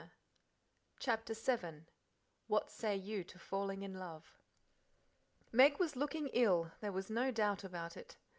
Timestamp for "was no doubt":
6.91-7.63